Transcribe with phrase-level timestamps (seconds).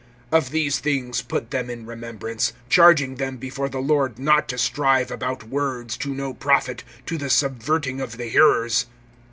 [0.33, 5.11] (14)Of these things put them in remembrance, charging them before the Lord not to strive
[5.11, 8.87] about words to no profit, to the subverting of the hearers.